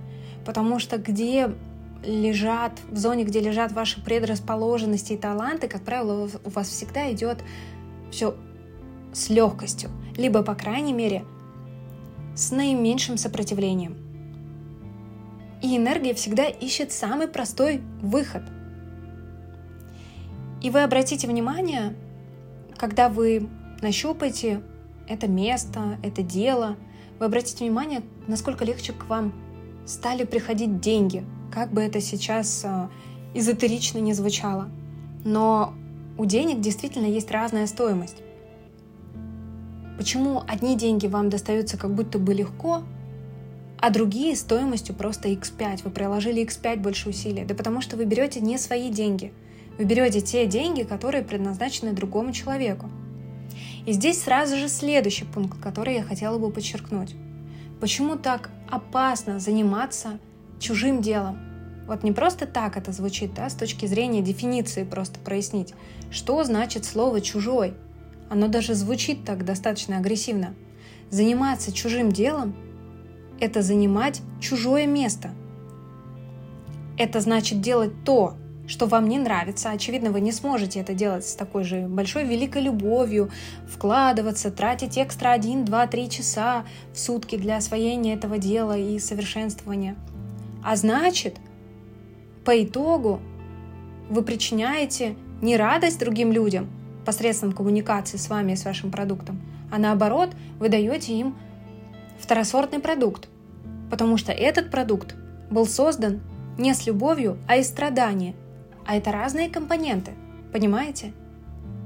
потому 0.44 0.78
что 0.78 0.98
где 0.98 1.50
лежат, 2.04 2.72
в 2.88 2.96
зоне, 2.96 3.24
где 3.24 3.40
лежат 3.40 3.72
ваши 3.72 4.02
предрасположенности 4.02 5.14
и 5.14 5.16
таланты, 5.16 5.68
как 5.68 5.82
правило, 5.82 6.28
у 6.44 6.50
вас 6.50 6.68
всегда 6.68 7.10
идет 7.12 7.38
все 8.10 8.36
с 9.12 9.28
легкостью, 9.28 9.90
либо, 10.16 10.42
по 10.42 10.54
крайней 10.54 10.92
мере, 10.92 11.24
с 12.34 12.50
наименьшим 12.50 13.16
сопротивлением. 13.16 13.96
И 15.62 15.76
энергия 15.76 16.14
всегда 16.14 16.44
ищет 16.46 16.92
самый 16.92 17.28
простой 17.28 17.82
выход. 18.00 18.42
И 20.60 20.70
вы 20.70 20.82
обратите 20.82 21.26
внимание, 21.26 21.94
когда 22.76 23.08
вы 23.08 23.48
нащупаете 23.80 24.62
это 25.08 25.28
место, 25.28 25.98
это 26.02 26.22
дело, 26.22 26.76
вы 27.18 27.26
обратите 27.26 27.64
внимание, 27.64 28.02
насколько 28.26 28.64
легче 28.64 28.92
к 28.92 29.06
вам 29.06 29.32
стали 29.86 30.24
приходить 30.24 30.80
деньги, 30.80 31.24
как 31.52 31.72
бы 31.72 31.82
это 31.82 32.00
сейчас 32.00 32.62
э, 32.64 32.88
эзотерично 33.34 33.98
не 33.98 34.14
звучало. 34.14 34.68
Но 35.24 35.74
у 36.18 36.24
денег 36.24 36.60
действительно 36.60 37.06
есть 37.06 37.30
разная 37.30 37.66
стоимость. 37.66 38.16
Почему 39.98 40.42
одни 40.48 40.76
деньги 40.76 41.06
вам 41.06 41.30
достаются 41.30 41.76
как 41.76 41.94
будто 41.94 42.18
бы 42.18 42.34
легко, 42.34 42.82
а 43.78 43.90
другие 43.90 44.36
стоимостью 44.36 44.94
просто 44.94 45.28
x5. 45.28 45.80
Вы 45.84 45.90
приложили 45.90 46.44
x5 46.44 46.76
больше 46.76 47.08
усилий. 47.08 47.44
Да 47.44 47.54
потому 47.54 47.80
что 47.80 47.96
вы 47.96 48.04
берете 48.04 48.40
не 48.40 48.58
свои 48.58 48.90
деньги– 48.90 49.32
вы 49.78 49.84
берете 49.84 50.20
те 50.20 50.46
деньги, 50.46 50.82
которые 50.82 51.24
предназначены 51.24 51.92
другому 51.92 52.32
человеку. 52.32 52.90
И 53.86 53.92
здесь 53.92 54.22
сразу 54.22 54.56
же 54.56 54.68
следующий 54.68 55.24
пункт, 55.24 55.60
который 55.60 55.94
я 55.94 56.02
хотела 56.02 56.38
бы 56.38 56.50
подчеркнуть. 56.50 57.14
Почему 57.80 58.16
так 58.16 58.50
опасно 58.70 59.40
заниматься 59.40 60.18
чужим 60.60 61.02
делом? 61.02 61.38
Вот 61.86 62.04
не 62.04 62.12
просто 62.12 62.46
так 62.46 62.76
это 62.76 62.92
звучит, 62.92 63.34
да, 63.34 63.50
с 63.50 63.54
точки 63.54 63.86
зрения 63.86 64.22
дефиниции 64.22 64.84
просто 64.84 65.18
прояснить, 65.18 65.74
что 66.10 66.44
значит 66.44 66.84
слово 66.84 67.20
«чужой». 67.20 67.74
Оно 68.32 68.48
даже 68.48 68.72
звучит 68.72 69.26
так 69.26 69.44
достаточно 69.44 69.98
агрессивно. 69.98 70.54
Заниматься 71.10 71.70
чужим 71.70 72.10
делом– 72.10 72.56
это 73.40 73.60
занимать 73.60 74.22
чужое 74.40 74.86
место. 74.86 75.32
Это 76.96 77.20
значит 77.20 77.60
делать 77.60 77.92
то, 78.06 78.36
что 78.66 78.86
вам 78.86 79.06
не 79.10 79.18
нравится. 79.18 79.70
Очевидно, 79.70 80.12
вы 80.12 80.22
не 80.22 80.32
сможете 80.32 80.80
это 80.80 80.94
делать 80.94 81.26
с 81.26 81.34
такой 81.34 81.64
же 81.64 81.86
большой 81.86 82.24
великой 82.24 82.62
любовью, 82.62 83.30
вкладываться, 83.68 84.50
тратить 84.50 84.96
экстра 84.96 85.32
1, 85.32 85.66
2, 85.66 85.86
3 85.86 86.08
часа 86.08 86.64
в 86.94 86.98
сутки 86.98 87.36
для 87.36 87.58
освоения 87.58 88.14
этого 88.14 88.38
дела 88.38 88.78
и 88.78 88.98
совершенствования. 88.98 89.94
А 90.64 90.74
значит, 90.76 91.36
по 92.46 92.64
итогу 92.64 93.20
вы 94.08 94.22
причиняете 94.22 95.16
не 95.42 95.58
радость 95.58 95.98
другим 95.98 96.32
людям 96.32 96.70
посредством 97.04 97.52
коммуникации 97.52 98.16
с 98.16 98.28
вами 98.28 98.52
и 98.52 98.56
с 98.56 98.64
вашим 98.64 98.90
продуктом, 98.90 99.40
а 99.70 99.78
наоборот, 99.78 100.30
вы 100.58 100.68
даете 100.68 101.14
им 101.14 101.36
второсортный 102.18 102.78
продукт, 102.78 103.28
потому 103.90 104.16
что 104.16 104.32
этот 104.32 104.70
продукт 104.70 105.14
был 105.50 105.66
создан 105.66 106.20
не 106.58 106.74
с 106.74 106.86
любовью, 106.86 107.38
а 107.48 107.56
из 107.56 107.68
страдания, 107.68 108.34
а 108.86 108.96
это 108.96 109.12
разные 109.12 109.48
компоненты, 109.48 110.12
понимаете? 110.52 111.12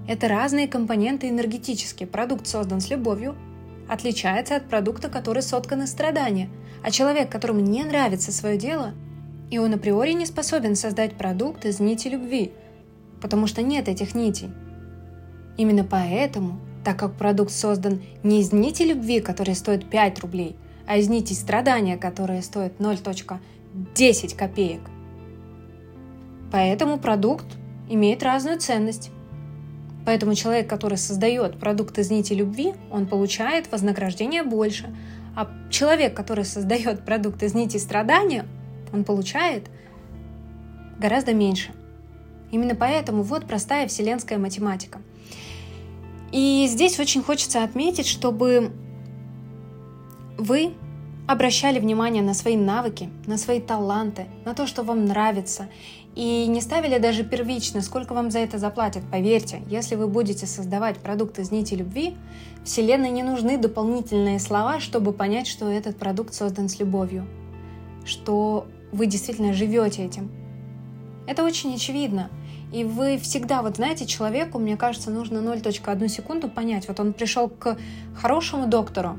Это 0.08 0.28
разные 0.28 0.68
компоненты 0.68 1.28
энергетические. 1.28 2.06
Продукт 2.06 2.46
создан 2.46 2.80
с 2.80 2.90
любовью, 2.90 3.34
отличается 3.88 4.56
от 4.56 4.68
продукта, 4.68 5.08
который 5.08 5.42
соткан 5.42 5.82
из 5.82 5.90
страдания. 5.90 6.48
А 6.82 6.90
человек, 6.90 7.30
которому 7.30 7.60
не 7.60 7.82
нравится 7.82 8.30
свое 8.30 8.56
дело, 8.56 8.94
и 9.50 9.58
он 9.58 9.74
априори 9.74 10.12
не 10.12 10.26
способен 10.26 10.76
создать 10.76 11.14
продукт 11.14 11.64
из 11.64 11.80
нити 11.80 12.08
любви, 12.08 12.52
потому 13.20 13.46
что 13.46 13.62
нет 13.62 13.88
этих 13.88 14.14
нитей. 14.14 14.50
Именно 15.56 15.84
поэтому, 15.84 16.58
так 16.84 16.98
как 16.98 17.14
продукт 17.14 17.50
создан 17.50 18.02
не 18.22 18.40
из 18.40 18.52
нити 18.52 18.82
любви, 18.82 19.20
которая 19.20 19.56
стоит 19.56 19.88
5 19.88 20.20
рублей, 20.20 20.56
а 20.86 20.96
из 20.98 21.08
нити 21.08 21.32
страдания, 21.32 21.96
которая 21.96 22.42
стоит 22.42 22.78
0.10 22.78 24.36
копеек, 24.36 24.80
Поэтому 26.50 26.98
продукт 26.98 27.46
имеет 27.88 28.22
разную 28.22 28.58
ценность. 28.58 29.10
Поэтому 30.04 30.34
человек, 30.34 30.68
который 30.68 30.98
создает 30.98 31.58
продукт 31.58 31.98
из 31.98 32.10
нити 32.10 32.32
любви, 32.32 32.74
он 32.90 33.06
получает 33.06 33.70
вознаграждение 33.70 34.42
больше. 34.42 34.94
А 35.34 35.50
человек, 35.70 36.14
который 36.14 36.44
создает 36.44 37.04
продукт 37.04 37.42
из 37.42 37.54
нити 37.54 37.76
страдания, 37.76 38.46
он 38.92 39.04
получает 39.04 39.68
гораздо 40.98 41.34
меньше. 41.34 41.72
Именно 42.52 42.76
поэтому 42.76 43.22
вот 43.22 43.46
простая 43.46 43.88
вселенская 43.88 44.38
математика. 44.38 45.00
И 46.32 46.66
здесь 46.68 46.98
очень 46.98 47.22
хочется 47.22 47.62
отметить, 47.62 48.06
чтобы 48.06 48.72
вы 50.38 50.72
обращали 51.26 51.78
внимание 51.80 52.22
на 52.22 52.34
свои 52.34 52.56
навыки, 52.56 53.10
на 53.26 53.36
свои 53.36 53.60
таланты, 53.60 54.26
на 54.44 54.54
то, 54.54 54.66
что 54.66 54.82
вам 54.82 55.06
нравится, 55.06 55.68
и 56.14 56.46
не 56.46 56.60
ставили 56.60 56.98
даже 56.98 57.24
первично, 57.24 57.82
сколько 57.82 58.14
вам 58.14 58.30
за 58.30 58.38
это 58.38 58.58
заплатят. 58.58 59.02
Поверьте, 59.10 59.62
если 59.68 59.96
вы 59.96 60.06
будете 60.06 60.46
создавать 60.46 60.98
продукт 60.98 61.38
из 61.38 61.50
нити 61.50 61.74
любви, 61.74 62.16
Вселенной 62.64 63.10
не 63.10 63.22
нужны 63.22 63.58
дополнительные 63.58 64.38
слова, 64.40 64.80
чтобы 64.80 65.12
понять, 65.12 65.46
что 65.46 65.68
этот 65.68 65.98
продукт 65.98 66.32
создан 66.32 66.68
с 66.68 66.78
любовью, 66.78 67.26
что 68.04 68.66
вы 68.92 69.06
действительно 69.06 69.52
живете 69.52 70.04
этим. 70.04 70.30
Это 71.26 71.44
очень 71.44 71.74
очевидно. 71.74 72.30
И 72.72 72.84
вы 72.84 73.16
всегда, 73.18 73.62
вот 73.62 73.76
знаете, 73.76 74.06
человеку, 74.06 74.58
мне 74.58 74.76
кажется, 74.76 75.10
нужно 75.10 75.38
0.1 75.38 76.08
секунду 76.08 76.48
понять. 76.48 76.88
Вот 76.88 76.98
он 76.98 77.12
пришел 77.12 77.48
к 77.48 77.76
хорошему 78.14 78.66
доктору, 78.66 79.18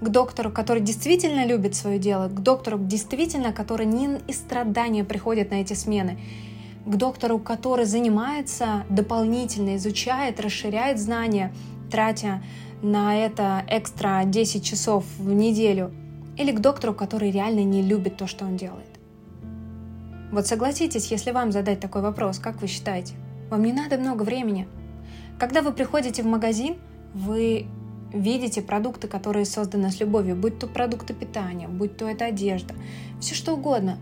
к 0.00 0.08
доктору, 0.08 0.50
который 0.50 0.82
действительно 0.82 1.44
любит 1.44 1.74
свое 1.74 1.98
дело, 1.98 2.28
к 2.28 2.42
доктору, 2.42 2.78
действительно, 2.78 3.52
который 3.52 3.86
не 3.86 4.18
из 4.26 4.36
страдания 4.36 5.04
приходит 5.04 5.50
на 5.50 5.56
эти 5.56 5.74
смены, 5.74 6.18
к 6.86 6.96
доктору, 6.96 7.38
который 7.38 7.84
занимается 7.84 8.84
дополнительно, 8.88 9.76
изучает, 9.76 10.40
расширяет 10.40 10.98
знания, 10.98 11.52
тратя 11.90 12.42
на 12.82 13.14
это 13.14 13.62
экстра 13.68 14.22
10 14.24 14.64
часов 14.64 15.04
в 15.18 15.30
неделю, 15.32 15.92
или 16.38 16.50
к 16.52 16.60
доктору, 16.60 16.94
который 16.94 17.30
реально 17.30 17.62
не 17.64 17.82
любит 17.82 18.16
то, 18.16 18.26
что 18.26 18.46
он 18.46 18.56
делает. 18.56 18.89
Вот 20.30 20.46
согласитесь, 20.46 21.10
если 21.10 21.32
вам 21.32 21.50
задать 21.50 21.80
такой 21.80 22.02
вопрос, 22.02 22.38
как 22.38 22.60
вы 22.60 22.68
считаете? 22.68 23.14
Вам 23.50 23.64
не 23.64 23.72
надо 23.72 23.98
много 23.98 24.22
времени. 24.22 24.68
Когда 25.38 25.60
вы 25.60 25.72
приходите 25.72 26.22
в 26.22 26.26
магазин, 26.26 26.76
вы 27.14 27.66
видите 28.12 28.62
продукты, 28.62 29.08
которые 29.08 29.44
созданы 29.44 29.90
с 29.90 29.98
любовью, 29.98 30.36
будь 30.36 30.58
то 30.58 30.68
продукты 30.68 31.14
питания, 31.14 31.66
будь 31.66 31.96
то 31.96 32.08
это 32.08 32.26
одежда, 32.26 32.74
все 33.20 33.34
что 33.34 33.54
угодно. 33.54 33.98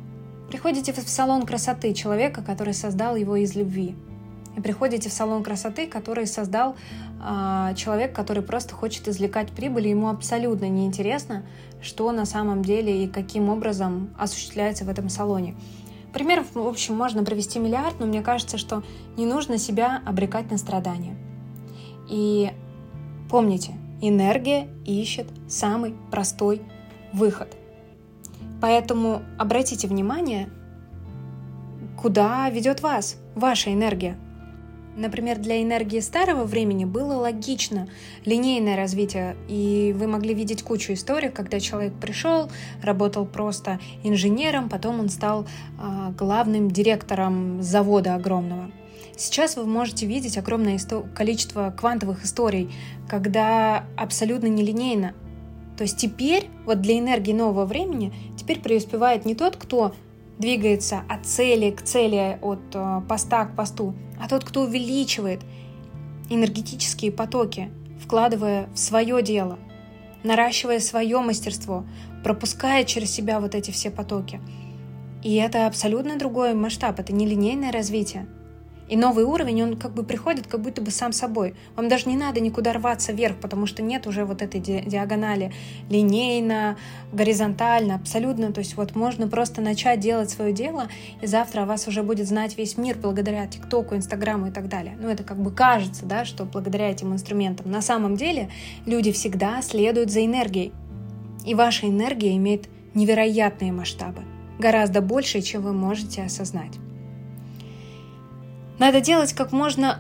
Приходите 0.49 0.93
в 0.93 0.99
салон 0.99 1.47
красоты 1.47 1.95
человека, 1.95 2.43
который 2.43 2.75
создал 2.75 3.17
его 3.17 3.37
из 3.37 3.55
любви. 3.55 3.95
И 4.57 4.61
приходите 4.61 5.09
в 5.09 5.13
салон 5.13 5.43
красоты, 5.43 5.87
который 5.87 6.27
создал 6.27 6.75
э, 7.23 7.75
человек, 7.77 8.15
который 8.15 8.43
просто 8.43 8.75
хочет 8.75 9.07
извлекать 9.09 9.51
прибыль, 9.51 9.89
ему 9.89 10.09
абсолютно 10.09 10.69
неинтересно, 10.69 11.45
что 11.81 12.11
на 12.13 12.25
самом 12.25 12.63
деле 12.63 13.05
и 13.05 13.09
каким 13.09 13.51
образом 13.51 14.11
осуществляется 14.19 14.85
в 14.85 14.89
этом 14.89 15.09
салоне. 15.09 15.55
Примеров, 16.19 16.47
в 16.53 16.67
общем, 16.67 16.97
можно 16.97 17.23
привести 17.23 17.61
миллиард, 17.61 18.01
но 18.01 18.07
мне 18.07 18.23
кажется, 18.23 18.59
что 18.59 18.83
не 19.17 19.25
нужно 19.25 19.57
себя 19.57 20.03
обрекать 20.05 20.51
на 20.51 20.59
страдания. 20.59 21.17
И 22.11 22.51
помните, 23.31 23.75
энергия 24.01 24.67
ищет 24.85 25.29
самый 25.47 25.95
простой 26.11 26.61
выход. 27.13 27.57
Поэтому 28.61 29.23
обратите 29.39 29.87
внимание, 29.87 30.51
куда 31.97 32.51
ведет 32.51 32.83
вас 32.83 33.17
ваша 33.37 33.73
энергия. 33.73 34.19
Например, 34.99 35.39
для 35.39 35.63
энергии 35.63 36.01
старого 36.01 36.43
времени 36.43 36.85
было 36.85 37.15
логично 37.15 37.87
линейное 38.25 38.77
развитие, 38.77 39.37
и 39.47 39.95
вы 39.97 40.09
могли 40.09 40.35
видеть 40.35 40.65
кучу 40.65 40.93
историй, 40.93 41.29
когда 41.29 41.61
человек 41.61 41.93
пришел, 41.95 42.51
работал 42.83 43.25
просто 43.25 43.79
инженером, 44.03 44.69
потом 44.69 44.99
он 44.99 45.09
стал 45.09 45.47
э, 45.79 46.13
главным 46.19 46.69
директором 46.69 47.63
завода 47.63 48.17
огромного. 48.17 48.73
Сейчас 49.17 49.57
вы 49.57 49.67
можете 49.67 50.05
видеть 50.05 50.37
огромное 50.37 50.81
количество 51.15 51.73
квантовых 51.77 52.25
историй, 52.25 52.69
когда 53.09 53.85
абсолютно 53.97 54.49
нелинейно. 54.49 55.15
То 55.77 55.83
есть 55.83 55.97
теперь, 55.97 56.49
вот 56.67 56.81
для 56.81 56.99
энергии 56.99 57.33
нового 57.33 57.67
времени, 57.67 58.13
теперь 58.37 58.59
преуспевает 58.59 59.25
не 59.25 59.37
тот, 59.37 59.57
кто 59.57 59.95
двигается 60.39 61.03
от 61.09 61.27
цели 61.27 61.71
к 61.71 61.83
цели, 61.83 62.39
от 62.41 62.61
э, 62.75 63.03
поста 63.09 63.45
к 63.45 63.57
посту, 63.57 63.95
а 64.21 64.29
тот, 64.29 64.45
кто 64.45 64.63
увеличивает 64.63 65.41
энергетические 66.31 67.13
потоки, 67.13 67.71
вкладывая 68.01 68.69
в 68.75 68.79
свое 68.79 69.23
дело, 69.23 69.59
наращивая 70.25 70.81
свое 70.81 71.21
мастерство, 71.21 71.85
пропуская 72.25 72.85
через 72.85 73.11
себя 73.11 73.41
вот 73.41 73.55
эти 73.55 73.71
все 73.71 73.91
потоки. 73.91 74.41
И 75.23 75.35
это 75.35 75.67
абсолютно 75.67 76.19
другой 76.19 76.55
масштаб, 76.55 77.01
это 77.01 77.13
не 77.13 77.27
линейное 77.27 77.73
развитие– 77.73 78.27
и 78.89 78.97
новый 78.97 79.25
уровень, 79.25 79.63
он 79.63 79.77
как 79.77 79.93
бы 79.93 80.03
приходит 80.03 80.47
как 80.47 80.61
будто 80.61 80.81
бы 80.81 80.91
сам 80.91 81.13
собой. 81.13 81.55
Вам 81.77 81.89
даже 81.89 82.09
не 82.09 82.17
надо 82.17 82.41
никуда 82.41 82.73
рваться 82.73 83.13
вверх, 83.13 83.37
потому 83.37 83.67
что 83.67 83.83
нет 83.83 84.07
уже 84.07 84.25
вот 84.25 84.43
этой 84.43 84.61
диагонали 84.61 85.53
линейно, 85.91 86.77
горизонтально, 87.13 87.97
абсолютно. 87.97 88.53
То 88.53 88.61
есть 88.61 88.77
вот 88.77 88.95
можно 88.97 89.29
просто 89.29 89.61
начать 89.61 90.01
делать 90.01 90.31
свое 90.31 90.53
дело, 90.53 90.89
и 91.21 91.27
завтра 91.27 91.63
о 91.63 91.67
вас 91.67 91.87
уже 91.87 92.03
будет 92.03 92.27
знать 92.27 92.57
весь 92.57 92.77
мир 92.77 92.97
благодаря 92.97 93.47
ТикТоку, 93.47 93.95
Инстаграму 93.95 94.49
и 94.49 94.51
так 94.51 94.69
далее. 94.69 94.97
Ну 95.01 95.09
это 95.09 95.23
как 95.23 95.39
бы 95.39 95.51
кажется, 95.51 96.07
да, 96.07 96.25
что 96.25 96.45
благодаря 96.45 96.91
этим 96.91 97.13
инструментам. 97.13 97.71
На 97.71 97.83
самом 97.83 98.17
деле 98.17 98.49
люди 98.87 99.13
всегда 99.13 99.61
следуют 99.63 100.11
за 100.11 100.25
энергией. 100.25 100.73
И 101.45 101.55
ваша 101.55 101.87
энергия 101.87 102.37
имеет 102.37 102.69
невероятные 102.95 103.73
масштабы, 103.73 104.23
гораздо 104.59 105.01
больше, 105.01 105.41
чем 105.41 105.63
вы 105.63 105.73
можете 105.73 106.23
осознать. 106.23 106.73
Надо 108.79 109.01
делать 109.01 109.33
как 109.33 109.51
можно 109.53 109.99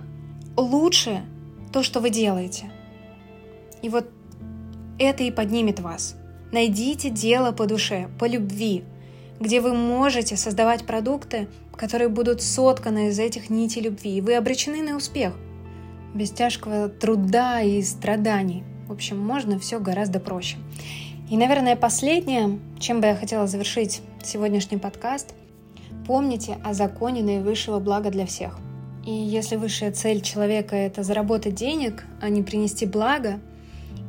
лучше 0.56 1.22
то, 1.72 1.82
что 1.82 2.00
вы 2.00 2.10
делаете. 2.10 2.70
И 3.82 3.88
вот 3.88 4.08
это 4.98 5.24
и 5.24 5.30
поднимет 5.30 5.80
вас. 5.80 6.16
Найдите 6.52 7.10
дело 7.10 7.52
по 7.52 7.66
душе, 7.66 8.08
по 8.18 8.24
любви, 8.24 8.84
где 9.40 9.60
вы 9.60 9.74
можете 9.74 10.36
создавать 10.36 10.86
продукты, 10.86 11.48
которые 11.76 12.08
будут 12.08 12.40
сотканы 12.40 13.08
из 13.08 13.18
этих 13.18 13.50
нитей 13.50 13.82
любви, 13.82 14.16
и 14.16 14.20
вы 14.20 14.34
обречены 14.34 14.82
на 14.82 14.96
успех. 14.96 15.34
Без 16.14 16.30
тяжкого 16.30 16.88
труда 16.88 17.60
и 17.60 17.82
страданий. 17.82 18.64
В 18.88 18.92
общем, 18.92 19.18
можно 19.18 19.58
все 19.58 19.78
гораздо 19.78 20.20
проще. 20.20 20.56
И, 21.28 21.36
наверное, 21.36 21.76
последнее, 21.76 22.58
чем 22.78 23.00
бы 23.00 23.08
я 23.08 23.14
хотела 23.14 23.46
завершить 23.46 24.00
сегодняшний 24.22 24.78
подкаст, 24.78 25.34
помните 26.06 26.56
о 26.64 26.72
законе 26.74 27.22
наивысшего 27.22 27.80
блага 27.80 28.10
для 28.10 28.24
всех– 28.24 28.58
и 29.08 29.10
если 29.10 29.56
высшая 29.56 29.90
цель 29.90 30.20
человека— 30.20 30.76
это 30.76 31.02
заработать 31.02 31.54
денег, 31.54 32.04
а 32.20 32.28
не 32.28 32.42
принести 32.42 32.84
благо 32.84 33.40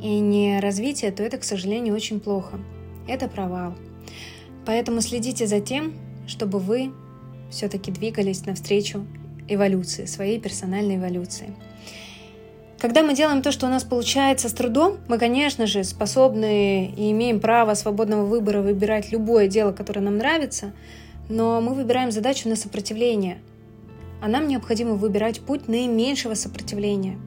и 0.01 0.19
не 0.19 0.59
развитие, 0.59 1.13
то 1.13 1.23
это, 1.23 1.38
к 1.38 1.45
сожалению, 1.45 1.95
очень 1.95 2.19
плохо. 2.19 2.59
Это 3.07 3.29
провал. 3.29 3.75
Поэтому 4.65 4.99
следите 4.99 5.47
за 5.47 5.62
тем, 5.62 5.93
чтобы 6.27 6.59
вы 6.59 6.91
все-таки 7.49 7.91
двигались 7.91 8.45
навстречу 8.45 9.07
эволюции, 9.47 10.03
своей 10.03 10.38
персональной 10.38 10.97
эволюции. 10.97 11.55
Когда 12.77 13.01
мы 13.01 13.15
делаем 13.15 13.41
то, 13.41 13.53
что 13.53 13.67
у 13.67 13.69
нас 13.69 13.85
получается 13.85 14.49
с 14.49 14.53
трудом, 14.53 14.97
мы, 15.07 15.17
конечно 15.17 15.65
же, 15.65 15.85
способны 15.85 16.88
и 16.88 17.12
имеем 17.12 17.39
право 17.39 17.73
свободного 17.73 18.25
выбора 18.25 18.62
выбирать 18.62 19.13
любое 19.13 19.47
дело, 19.47 19.71
которое 19.71 20.01
нам 20.01 20.17
нравится, 20.17 20.73
но 21.29 21.62
мы 21.62 21.73
выбираем 21.73 22.12
задачу 22.12 22.49
на 22.49 22.57
сопротивление– 22.57 23.38
а 24.21 24.27
нам 24.27 24.47
необходимо 24.47 24.93
выбирать 24.93 25.41
путь 25.41 25.67
наименьшего 25.67 26.34
сопротивления. 26.34 27.17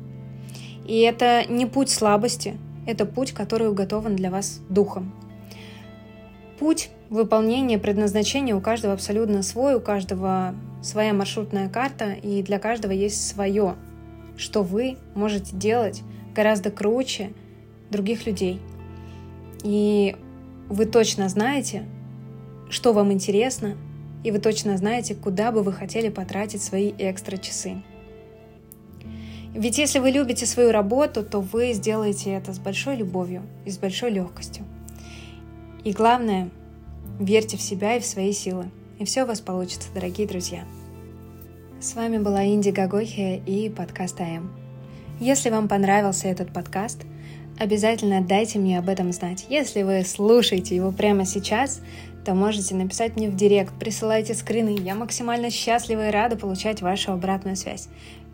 И 0.86 1.00
это 1.00 1.44
не 1.48 1.66
путь 1.66 1.90
слабости, 1.90 2.56
это 2.86 3.06
путь, 3.06 3.32
который 3.32 3.68
уготован 3.68 4.16
для 4.16 4.30
вас 4.30 4.60
духом. 4.68 5.12
Путь 6.58 6.90
выполнения 7.10 7.78
предназначения 7.78 8.54
у 8.54 8.60
каждого 8.60 8.94
абсолютно 8.94 9.42
свой, 9.42 9.74
у 9.74 9.80
каждого 9.80 10.54
своя 10.82 11.12
маршрутная 11.12 11.68
карта, 11.68 12.12
и 12.12 12.42
для 12.42 12.58
каждого 12.58 12.92
есть 12.92 13.26
свое, 13.26 13.76
что 14.36 14.62
вы 14.62 14.96
можете 15.14 15.56
делать 15.56 16.02
гораздо 16.34 16.70
круче 16.70 17.32
других 17.90 18.26
людей. 18.26 18.60
И 19.62 20.16
вы 20.68 20.86
точно 20.86 21.28
знаете, 21.28 21.84
что 22.70 22.92
вам 22.92 23.12
интересно, 23.12 23.76
и 24.24 24.30
вы 24.30 24.38
точно 24.38 24.76
знаете, 24.76 25.14
куда 25.14 25.52
бы 25.52 25.62
вы 25.62 25.72
хотели 25.72 26.08
потратить 26.08 26.62
свои 26.62 26.92
экстра 26.98 27.36
часы. 27.36 27.82
Ведь 29.54 29.78
если 29.78 29.98
вы 29.98 30.10
любите 30.10 30.46
свою 30.46 30.72
работу, 30.72 31.22
то 31.22 31.40
вы 31.40 31.72
сделаете 31.72 32.32
это 32.32 32.54
с 32.54 32.58
большой 32.58 32.96
любовью 32.96 33.42
и 33.66 33.70
с 33.70 33.78
большой 33.78 34.10
легкостью. 34.10 34.64
И 35.84 35.92
главное, 35.92 36.48
верьте 37.18 37.56
в 37.56 37.62
себя 37.62 37.96
и 37.96 38.00
в 38.00 38.06
свои 38.06 38.32
силы. 38.32 38.70
И 38.98 39.04
все 39.04 39.24
у 39.24 39.26
вас 39.26 39.40
получится, 39.40 39.88
дорогие 39.94 40.26
друзья. 40.26 40.64
С 41.80 41.94
вами 41.94 42.18
была 42.18 42.46
Инди 42.46 42.70
Гагохия 42.70 43.42
и 43.44 43.68
подкаст 43.68 44.20
АМ. 44.20 44.52
Если 45.20 45.50
вам 45.50 45.68
понравился 45.68 46.28
этот 46.28 46.52
подкаст, 46.52 47.02
обязательно 47.58 48.22
дайте 48.22 48.58
мне 48.58 48.78
об 48.78 48.88
этом 48.88 49.12
знать. 49.12 49.46
Если 49.48 49.82
вы 49.82 50.04
слушаете 50.04 50.76
его 50.76 50.92
прямо 50.92 51.24
сейчас, 51.24 51.82
то 52.24 52.34
можете 52.34 52.74
написать 52.74 53.16
мне 53.16 53.28
в 53.28 53.36
директ, 53.36 53.74
присылайте 53.78 54.34
скрины. 54.34 54.76
Я 54.78 54.94
максимально 54.94 55.50
счастлива 55.50 56.08
и 56.08 56.12
рада 56.12 56.36
получать 56.36 56.82
вашу 56.82 57.12
обратную 57.12 57.56
связь. 57.56 57.88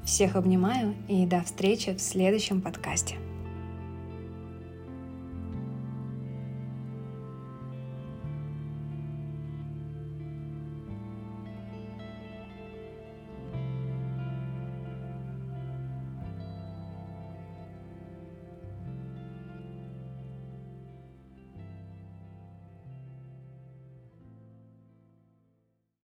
Всех 0.04 0.36
обнимаю 0.36 0.94
и 1.08 1.26
до 1.26 1.42
встречи 1.42 1.94
в 1.94 2.00
следующем 2.00 2.60
подкасте. 2.60 3.16